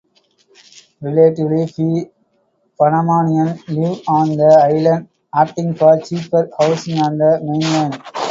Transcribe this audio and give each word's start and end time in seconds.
Relatively 0.99 1.67
few 1.67 2.11
Panamanians 2.75 3.61
live 3.69 4.01
on 4.07 4.29
the 4.35 4.59
island, 4.73 5.09
opting 5.35 5.77
for 5.77 5.99
cheaper 5.99 6.49
housing 6.59 6.97
on 6.97 7.19
the 7.19 7.39
mainland. 7.43 8.01